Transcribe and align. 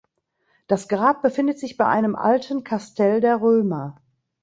Das 0.65 0.87
Grab 0.87 1.21
befindet 1.21 1.59
sich 1.59 1.77
bei 1.77 1.85
einem 1.85 2.15
alten 2.15 2.63
Kastell 2.63 3.21
der 3.21 3.39
Römer. 3.39 4.01